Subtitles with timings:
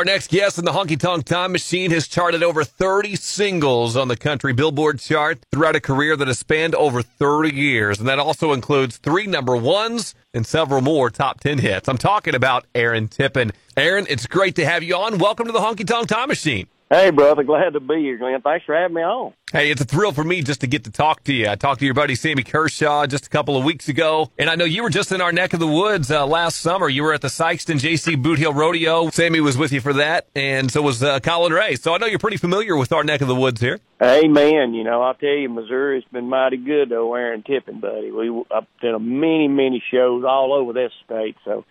[0.00, 4.08] Our next guest in the Honky Tonk Time Machine has charted over 30 singles on
[4.08, 8.00] the country Billboard chart throughout a career that has spanned over 30 years.
[8.00, 11.86] And that also includes three number ones and several more top 10 hits.
[11.86, 13.52] I'm talking about Aaron Tippin.
[13.76, 15.18] Aaron, it's great to have you on.
[15.18, 16.66] Welcome to the Honky Tonk Time Machine.
[16.92, 17.44] Hey, brother.
[17.44, 18.42] Glad to be here, Glenn.
[18.42, 19.32] Thanks for having me on.
[19.52, 21.48] Hey, it's a thrill for me just to get to talk to you.
[21.48, 24.56] I talked to your buddy Sammy Kershaw just a couple of weeks ago, and I
[24.56, 26.88] know you were just in our neck of the woods uh, last summer.
[26.88, 29.08] You were at the Sikeston JC Bootheel Rodeo.
[29.10, 31.76] Sammy was with you for that, and so was uh, Collin Raye.
[31.76, 33.78] So I know you're pretty familiar with our neck of the woods here.
[34.00, 34.74] Hey, man.
[34.74, 38.10] You know, I'll tell you, Missouri's been mighty good, though, Aaron Tippin, buddy.
[38.10, 41.64] We, I've done many, many shows all over this state, so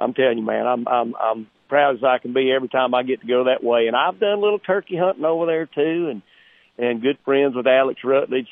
[0.00, 3.02] I'm telling you, man, I'm, I'm, I'm proud as I can be every time I
[3.02, 3.86] get to go that way.
[3.86, 6.22] And I've done a little turkey hunting over there too, and
[6.76, 8.48] and good friends with Alex Rutledge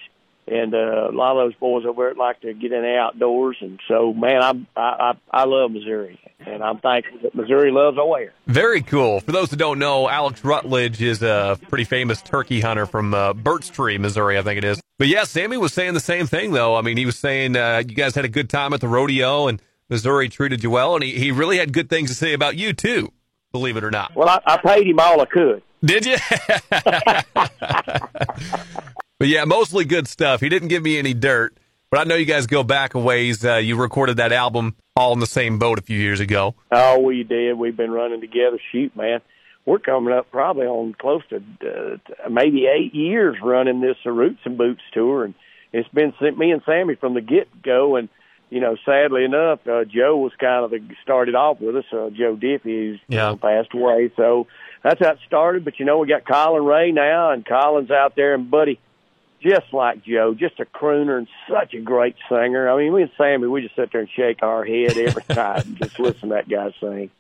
[0.46, 3.56] and uh, a lot of those boys over there like to get in the outdoors.
[3.60, 8.32] And so, man, I I I love Missouri, and I'm thankful that Missouri loves Oyer.
[8.46, 9.20] Very cool.
[9.20, 13.34] For those who don't know, Alex Rutledge is a pretty famous turkey hunter from uh,
[13.34, 14.80] Birch Tree, Missouri, I think it is.
[14.98, 16.76] But yeah, Sammy was saying the same thing though.
[16.76, 19.48] I mean, he was saying uh, you guys had a good time at the rodeo
[19.48, 22.56] and Missouri treated you well, and he, he really had good things to say about
[22.56, 23.12] you too.
[23.52, 24.16] Believe it or not.
[24.16, 25.62] Well, I, I paid him all I could.
[25.84, 26.16] Did you?
[29.18, 30.40] but yeah, mostly good stuff.
[30.40, 31.58] He didn't give me any dirt,
[31.90, 33.44] but I know you guys go back a ways.
[33.44, 36.54] Uh, you recorded that album all in the same boat a few years ago.
[36.70, 37.58] Oh, we did.
[37.58, 38.58] We've been running together.
[38.70, 39.20] Shoot, man,
[39.66, 44.56] we're coming up probably on close to uh, maybe eight years running this Roots and
[44.56, 45.34] Boots tour, and
[45.70, 48.08] it's been me and Sammy from the get go, and
[48.53, 51.86] you know, sadly enough, uh, Joe was kind of the started off with us.
[51.91, 53.31] Uh, Joe Diffie, who's yeah.
[53.31, 54.47] you know, passed away, so
[54.83, 55.64] that's how it started.
[55.64, 58.78] But you know, we got Collin Raye now, and Collin's out there, and Buddy,
[59.41, 62.69] just like Joe, just a crooner and such a great singer.
[62.69, 65.62] I mean, we and Sammy, we just sit there and shake our head every time
[65.62, 67.11] and just listen to that guy sing.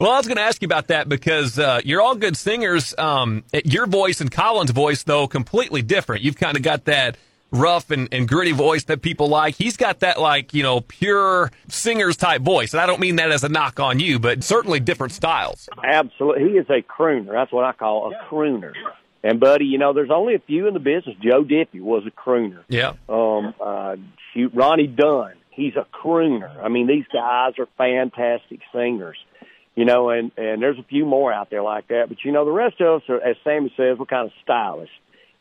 [0.00, 2.94] Well, I was going to ask you about that because uh, you're all good singers.
[2.96, 6.22] Um, your voice and Collin's voice, though, completely different.
[6.22, 7.18] You've kind of got that
[7.50, 9.54] rough and, and gritty voice that people like.
[9.54, 12.74] He's got that like, you know, pure singer's type voice.
[12.74, 15.68] And I don't mean that as a knock on you, but certainly different styles.
[15.82, 16.50] Absolutely.
[16.50, 17.32] He is a crooner.
[17.32, 18.72] That's what I call a crooner.
[19.22, 21.16] And buddy, you know, there's only a few in the business.
[21.20, 22.62] Joe Diffie was a crooner.
[22.68, 22.92] Yeah.
[23.08, 23.96] Um, uh,
[24.32, 26.62] shoot, Ronnie Dunn, he's a crooner.
[26.62, 29.18] I mean, these guys are fantastic singers.
[29.74, 32.06] You know, and and there's a few more out there like that.
[32.08, 34.90] But you know, the rest of us are, as Sammy says, we're kind of stylish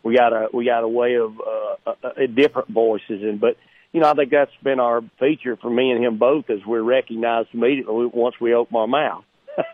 [0.07, 3.57] we got a we got a way of uh, uh, uh, different voices and but
[3.91, 6.81] you know I think that's been our feature for me and him both as we're
[6.81, 9.25] recognized immediately once we open our mouth.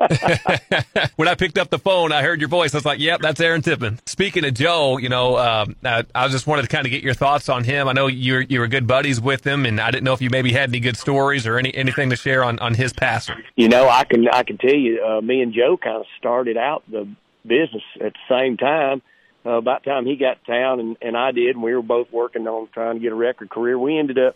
[1.17, 2.73] when I picked up the phone, I heard your voice.
[2.73, 6.29] I was like, "Yep, that's Aaron Tippin." Speaking of Joe, you know, um, I, I
[6.29, 7.89] just wanted to kind of get your thoughts on him.
[7.89, 10.29] I know you're you were good buddies with him, and I didn't know if you
[10.29, 13.35] maybe had any good stories or any anything to share on on his passing.
[13.57, 16.55] You know, I can I can tell you, uh, me and Joe kind of started
[16.55, 17.05] out the
[17.45, 19.01] business at the same time
[19.45, 22.11] uh, about time he got to town and, and I did, and we were both
[22.11, 23.77] working on trying to get a record career.
[23.77, 24.35] We ended up,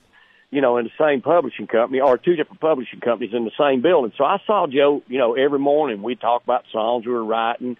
[0.51, 3.81] you know, in the same publishing company or two different publishing companies in the same
[3.81, 4.13] building.
[4.17, 7.77] So I saw Joe, you know, every morning we'd talk about songs we were writing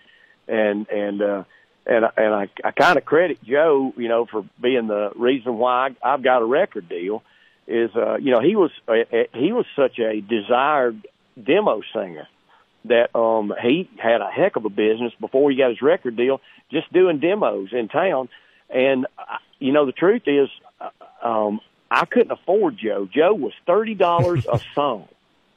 [0.47, 1.43] and, and, uh,
[1.85, 5.89] and, and I, I kind of credit Joe, you know, for being the reason why
[6.03, 7.23] I, I've got a record deal
[7.67, 8.93] is, uh, you know, he was, uh,
[9.33, 11.07] he was such a desired
[11.41, 12.27] demo singer
[12.85, 16.39] that um he had a heck of a business before he got his record deal
[16.71, 18.29] just doing demos in town
[18.69, 20.49] and uh, you know the truth is
[20.79, 23.07] uh, um I couldn't afford Joe.
[23.11, 25.07] Joe was thirty dollars a song.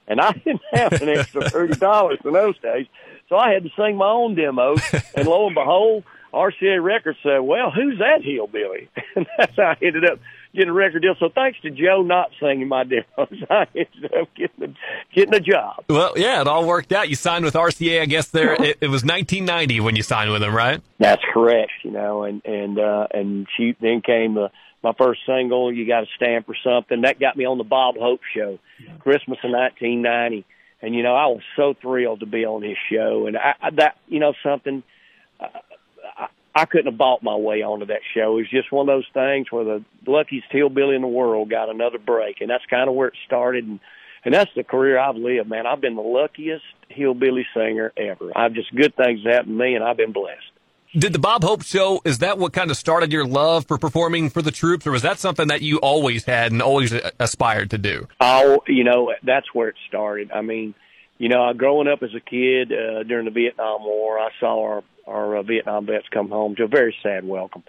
[0.06, 2.86] And I didn't have an extra thirty dollars in those days.
[3.28, 4.80] So I had to sing my own demos
[5.14, 6.04] and lo and behold,
[6.34, 8.88] RCA Records said, Well, who's that hillbilly?
[9.16, 10.19] And that's how I ended up
[10.54, 11.14] getting a record deal.
[11.18, 13.04] So thanks to Joe not singing my demos,
[13.50, 15.84] I ended up getting a, getting a job.
[15.88, 17.08] Well, yeah, it all worked out.
[17.08, 20.40] You signed with RCA, I guess there it, it was 1990 when you signed with
[20.40, 20.80] them, right?
[20.98, 21.72] That's correct.
[21.84, 24.50] You know, and and uh, and shoot, then came the
[24.82, 27.02] my first single, "You Got to Stand" or something.
[27.02, 28.58] That got me on the Bob Hope show,
[29.00, 30.44] Christmas of 1990.
[30.82, 33.70] And you know, I was so thrilled to be on his show, and I, I
[33.76, 34.82] that you know something.
[35.38, 35.46] Uh,
[36.54, 38.32] I couldn't have bought my way onto that show.
[38.32, 41.68] It was just one of those things where the luckiest hillbilly in the world got
[41.68, 43.66] another break, and that's kind of where it started.
[43.66, 43.80] And
[44.24, 45.66] and that's the career I've lived, man.
[45.66, 48.32] I've been the luckiest hillbilly singer ever.
[48.36, 50.44] I've just good things happened to me, and I've been blessed.
[50.92, 54.28] Did the Bob Hope show, is that what kind of started your love for performing
[54.28, 57.78] for the troops, or was that something that you always had and always aspired to
[57.78, 58.08] do?
[58.20, 60.32] Oh, you know, that's where it started.
[60.32, 60.74] I mean,
[61.20, 64.84] you know, growing up as a kid uh, during the Vietnam War, I saw our
[65.06, 67.62] our uh, Vietnam vets come home to a very sad welcome.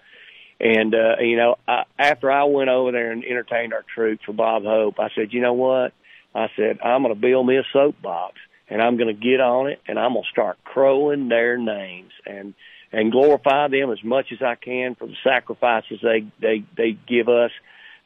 [0.58, 4.32] And uh, you know, I, after I went over there and entertained our troops for
[4.32, 5.92] Bob Hope, I said, you know what?
[6.34, 8.36] I said I'm going to build me a soapbox
[8.70, 12.12] and I'm going to get on it, and I'm going to start crowing their names
[12.24, 12.54] and
[12.90, 17.28] and glorify them as much as I can for the sacrifices they they they give
[17.28, 17.50] us.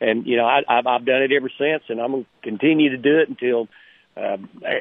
[0.01, 2.91] And you know, I, I've I've done it ever since, and I'm going to continue
[2.91, 3.69] to do it until
[4.17, 4.37] uh,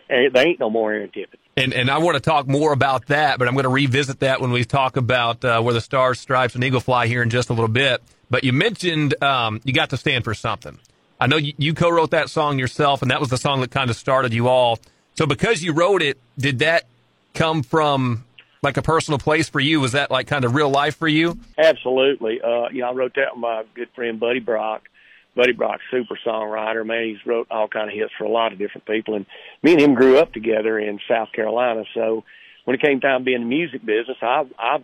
[0.10, 1.40] there ain't no more Aaron Tippin.
[1.58, 4.42] And and I want to talk more about that, but I'm going to revisit that
[4.42, 7.50] when we talk about uh, where the stars, stripes, and eagle fly here in just
[7.50, 8.02] a little bit.
[8.30, 10.80] But you mentioned um, you got to stand for something.
[11.20, 13.90] I know you, you co-wrote that song yourself, and that was the song that kind
[13.90, 14.80] of started you all.
[15.16, 16.86] So because you wrote it, did that
[17.34, 18.26] come from
[18.62, 19.80] like a personal place for you?
[19.80, 21.40] Was that like kind of real life for you?
[21.58, 22.42] Absolutely.
[22.42, 24.90] Uh, you know, I wrote that with my good friend Buddy Brock.
[25.36, 27.06] Buddy Brock's super songwriter, man.
[27.06, 29.26] He's wrote all kind of hits for a lot of different people, and
[29.62, 31.84] me and him grew up together in South Carolina.
[31.94, 32.24] So
[32.64, 34.78] when it came time to be in the music business, I I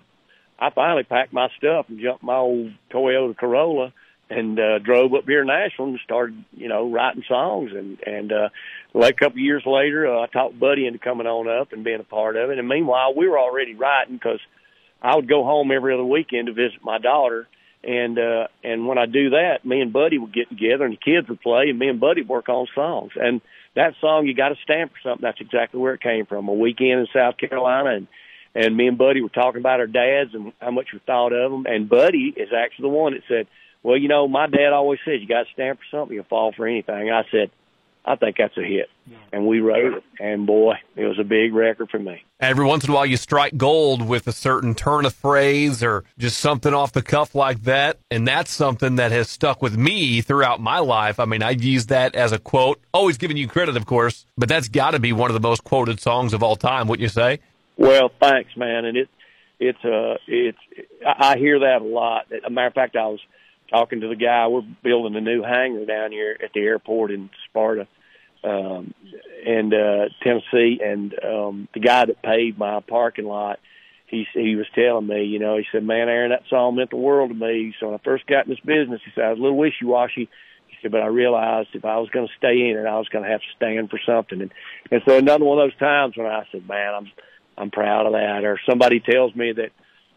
[0.59, 3.93] I finally packed my stuff and jumped my old Toyota Corolla
[4.29, 7.71] and uh, drove up here to Nashville and started, you know, writing songs.
[7.73, 8.49] And and uh,
[8.93, 11.83] like a couple of years later, uh, I talked Buddy into coming on up and
[11.83, 12.59] being a part of it.
[12.59, 14.39] And meanwhile, we were already writing because
[15.01, 17.47] I would go home every other weekend to visit my daughter.
[17.83, 20.97] And uh, and when I do that, me and Buddy would get together, and the
[20.97, 23.13] kids would play, and me and Buddy work on songs.
[23.15, 23.41] And
[23.75, 25.23] that song, you got to stand for something.
[25.23, 26.47] That's exactly where it came from.
[26.47, 28.07] A weekend in South Carolina, and
[28.53, 31.51] and me and Buddy were talking about our dads and how much we thought of
[31.51, 31.65] them.
[31.65, 33.47] And Buddy is actually the one that said,
[33.81, 36.51] well, you know, my dad always said you got to stand for something, you'll fall
[36.55, 37.09] for anything.
[37.09, 37.49] I said,
[38.03, 38.89] I think that's a hit.
[39.31, 42.23] And we wrote it, and boy, it was a big record for me.
[42.39, 46.03] Every once in a while, you strike gold with a certain turn of phrase or
[46.17, 47.99] just something off the cuff like that.
[48.09, 51.19] And that's something that has stuck with me throughout my life.
[51.19, 54.49] I mean, I've used that as a quote, always giving you credit, of course, but
[54.49, 57.09] that's got to be one of the most quoted songs of all time, wouldn't you
[57.09, 57.39] say?
[57.77, 58.85] Well, thanks, man.
[58.85, 59.09] And it,
[59.59, 60.57] it's, uh, it's,
[61.05, 62.31] I hear that a lot.
[62.31, 63.19] As a matter of fact, I was,
[63.71, 64.47] talking to the guy.
[64.47, 67.87] We're building a new hangar down here at the airport in Sparta,
[68.43, 68.93] um,
[69.45, 70.79] and uh, Tennessee.
[70.83, 73.59] And um, the guy that paved my parking lot,
[74.07, 76.97] he he was telling me, you know, he said, "Man, Aaron, that song meant the
[76.97, 79.39] world to me." So when I first got in this business, he said I was
[79.39, 80.29] a little wishy washy.
[80.67, 83.09] He said, but I realized if I was going to stay in it, I was
[83.09, 84.41] going to have to stand for something.
[84.41, 84.51] And
[84.91, 87.11] and so another one of those times when I said, "Man, I'm
[87.57, 89.71] I'm proud of that," or somebody tells me that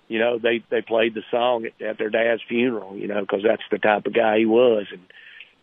[0.08, 3.42] you know, they they played the song at, at their dad's funeral, you know, because
[3.42, 5.00] that's the type of guy he was, and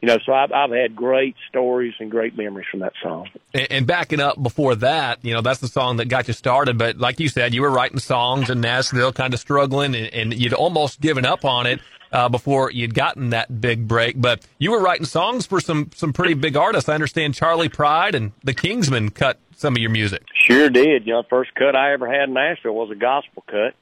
[0.01, 3.29] you know, so I've I've had great stories and great memories from that song.
[3.53, 6.77] And, and backing up before that, you know, that's the song that got you started.
[6.77, 10.33] But like you said, you were writing songs in Nashville, kind of struggling, and, and
[10.33, 11.79] you'd almost given up on it.
[12.13, 16.11] Uh, before you'd gotten that big break, but you were writing songs for some some
[16.11, 16.89] pretty big artists.
[16.89, 20.21] I understand Charley Pride and the Kingsmen cut some of your music.
[20.33, 21.07] Sure did.
[21.07, 23.75] You know, the first cut I ever had in Nashville was a gospel cut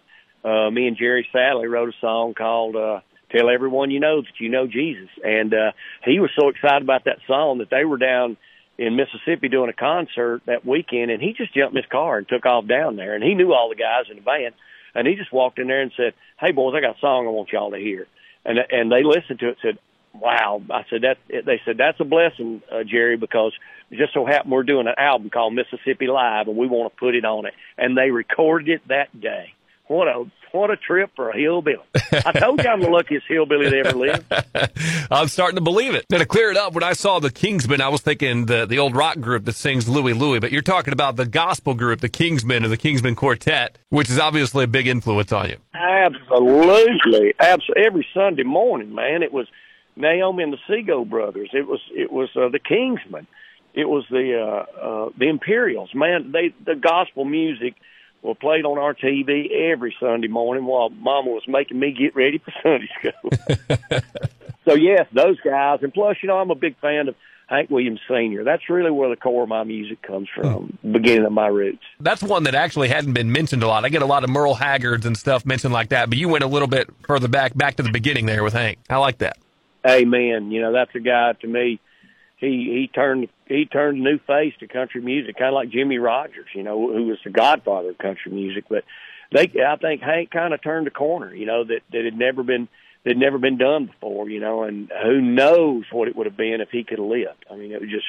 [0.44, 3.02] uh, me and Jerry Sadler wrote a song called uh,
[3.32, 5.72] "Tell Everyone You Know That You Know Jesus," and uh,
[6.06, 8.38] he was so excited about that song that they were down
[8.78, 12.28] in Mississippi doing a concert that weekend, and he just jumped in his car and
[12.28, 14.56] took off down there, and he knew all the guys in the band,
[14.96, 17.32] and he just walked in there and said, "Hey boys, I got a song I
[17.32, 18.08] want y'all to hear,"
[18.46, 19.80] and and they listened to it, and said.
[20.12, 21.18] Wow, I said that.
[21.30, 23.54] They said that's a blessing, uh, Jerry, because
[23.92, 27.14] just so happened we're doing an album called Mississippi Live, and we want to put
[27.14, 27.54] it on it.
[27.78, 29.54] And they recorded it that day
[29.90, 31.78] what a what a trip for a hillbilly.
[32.12, 35.08] I told you I'm the luckiest hillbilly that ever lived.
[35.12, 36.06] I'm starting to believe it.
[36.10, 38.80] Now to clear it up, when I saw the Kingsmen, I was thinking the the
[38.80, 42.10] old rock group that sings Louie Louie, but you're talking about the gospel group, the
[42.10, 45.58] Kingsmen and the Kingsmen Quartet, which is obviously a big influence on you.
[45.74, 47.34] Absolutely.
[47.40, 47.84] Absolutely.
[47.84, 49.48] Every Sunday morning, man, it was
[49.96, 51.50] Naomi and the Sego brothers.
[51.52, 53.26] It was it was uh, the Kingsmen.
[53.74, 55.90] It was the uh, uh, the Imperials.
[55.96, 57.74] Man, they the gospel music–
[58.21, 62.40] were played on our TV every Sunday morning while Mama was making me get ready
[62.40, 63.99] for Sunday school.
[64.66, 67.16] so yes, those guys, and plus, you know, I'm a big fan of
[67.47, 68.44] Hank Williams Sr.
[68.44, 70.92] That's really where the core of my music comes from, hmm.
[70.92, 71.83] beginning of my roots.
[71.99, 73.85] That's one that actually hadn't been mentioned a lot.
[73.85, 76.44] I get a lot of Merle Haggards and stuff mentioned like that, but you went
[76.44, 78.78] a little bit further back, back to the beginning there with Hank.
[78.90, 79.38] I like that.
[79.88, 80.52] Amen.
[80.52, 81.80] You know, that's a guy to me
[82.40, 85.98] he he turned he turned a new face to country music, kind of like Jimmie
[85.98, 88.66] Rodgers, you know, who was the godfather of country music.
[88.69, 88.86] But
[89.31, 92.44] they, I think Hank kind of turned a corner, you know, that that had never
[92.44, 92.68] been
[93.04, 96.38] that had never been done before, you know, and who knows what it would have
[96.38, 97.46] been if he could have lived.
[97.52, 98.08] I mean, it was just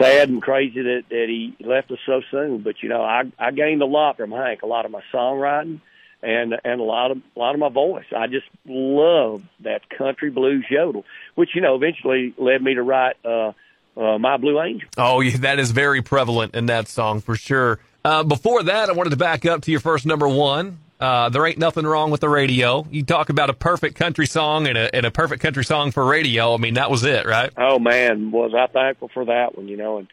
[0.00, 2.62] sad and crazy that that he left us so soon.
[2.62, 5.80] But you know, I I gained a lot from Hank, a lot of my songwriting
[6.22, 8.06] and and a lot of a lot of my voice.
[8.16, 13.16] I just love that country blues yodel, which you know eventually led me to write
[13.24, 13.52] uh,
[13.96, 17.80] uh, "My Blue Angel." Oh, yeah, that is very prevalent in that song for sure.
[18.04, 20.78] Uh, before that, I wanted to back up to your first number one.
[21.00, 22.84] Uh, there ain't nothing wrong with the radio.
[22.90, 26.04] You talk about a perfect country song and a, and a perfect country song for
[26.04, 26.54] radio.
[26.54, 27.52] I mean, that was it, right?
[27.56, 30.08] Oh man, was I thankful for that one, you know, and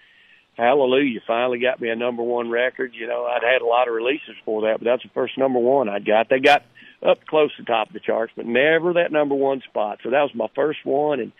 [0.57, 2.93] Hallelujah finally got me a number one record.
[2.93, 5.59] You know, I'd had a lot of releases before that, but that's the first number
[5.59, 6.29] one I'd got.
[6.29, 6.63] They got
[7.05, 9.99] up close to the top of the charts, but never that number one spot.
[10.01, 11.31] So that was my first one, and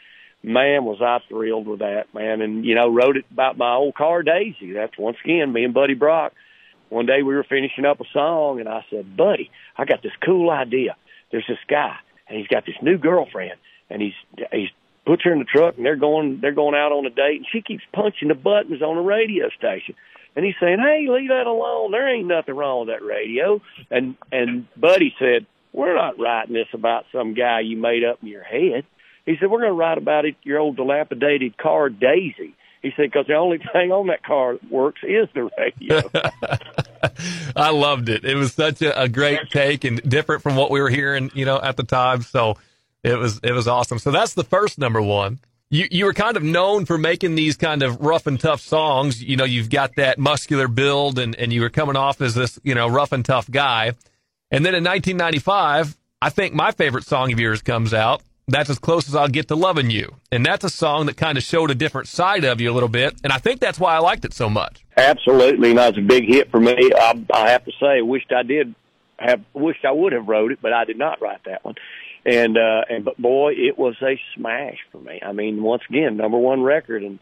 [0.44, 2.42] man, was I thrilled with that, man.
[2.42, 4.74] And you know, wrote it about my old car Daisy.
[4.74, 6.34] That's once again me and Buddy Brock.
[6.90, 10.14] One day we were finishing up a song, and I said, Buddy, I got this
[10.24, 10.96] cool idea.
[11.32, 11.96] There's this guy,
[12.28, 13.56] and he's got this new girlfriend,
[13.90, 14.14] and he's
[14.52, 14.70] he's
[15.06, 17.48] puts her in the truck and they're going they're going out on a date and
[17.52, 19.96] she keeps punching the buttons on the radio station.
[20.36, 21.92] And he's saying, Hey, leave that alone.
[21.92, 26.68] There ain't nothing wrong with that radio and and Buddy said, We're not writing this
[26.74, 28.86] about some guy you made up in your head.
[29.26, 32.56] He said, We're gonna write about it your old dilapidated car Daisy.
[32.86, 36.08] He said, because the only thing on that car that works is the radio.
[37.56, 38.24] I loved it.
[38.24, 41.46] It was such a, a great take and different from what we were hearing, you
[41.46, 42.22] know, at the time.
[42.22, 42.58] So
[43.06, 44.00] it was it was awesome.
[44.00, 45.40] So that's the first number one.
[45.70, 49.24] You you were kind of known for making these kind of rough and tough songs.
[49.24, 52.60] You know, you've got that muscular build, and and you were coming off as this
[52.64, 53.94] you know rough and tough guy.
[54.52, 58.22] And then in 1995, I think my favorite song of yours comes out.
[58.48, 61.38] That's as close as I'll get to loving you, and that's a song that kind
[61.38, 63.16] of showed a different side of you a little bit.
[63.24, 64.86] And I think that's why I liked it so much.
[64.98, 66.92] Absolutely, and that's a big hit for me.
[66.96, 68.76] I, I have to say, I wished I did
[69.18, 71.76] have wished I would have wrote it, but I did not write that one
[72.25, 75.22] and uh and but boy it was a smash for me.
[75.24, 77.03] I mean once again number one record.
[77.03, 77.20] And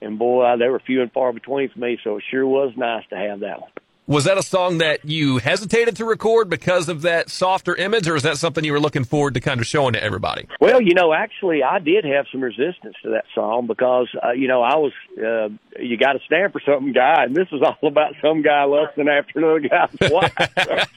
[0.00, 3.04] and boy they were few and far between for me so it sure was nice
[3.10, 3.70] to have that one.
[4.08, 8.16] Was that a song that you hesitated to record because of that softer image or
[8.16, 10.48] is that something you were looking forward to kind of showing to everybody?
[10.60, 14.48] Well you know actually i did have some resistance to that song because uh, you
[14.48, 15.48] know i was uh,
[15.80, 19.08] you got to stand for something guy and this is all about some guy lusting
[19.08, 20.32] after another guy's wife.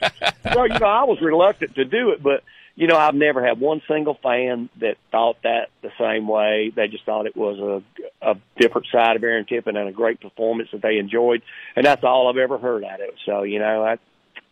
[0.46, 2.42] So, so you know i was reluctant to do it but
[2.76, 6.70] you know, I've never had one single fan that thought that the same way.
[6.76, 7.58] They just thought it was
[8.22, 11.42] a, a different side of Aaron Tippin and a great performance that they enjoyed,
[11.74, 13.14] and that's all I've ever heard of it.
[13.24, 13.98] So, you know, I,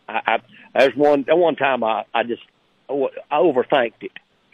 [0.09, 0.37] I, I
[0.73, 2.41] there's one at one time I, I just
[2.89, 4.11] oh, I overthinked it.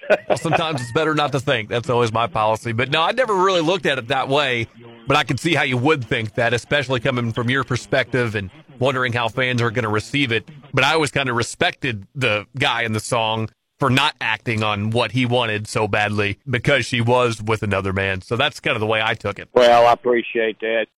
[0.27, 1.69] well, sometimes it's better not to think.
[1.69, 2.73] That's always my policy.
[2.73, 4.67] But no, I never really looked at it that way.
[5.07, 8.49] But I can see how you would think that, especially coming from your perspective and
[8.79, 10.49] wondering how fans are going to receive it.
[10.73, 13.49] But I always kind of respected the guy in the song
[13.81, 18.21] for not acting on what he wanted so badly because she was with another man.
[18.21, 19.49] So that's kind of the way I took it.
[19.55, 20.85] Well, I appreciate that.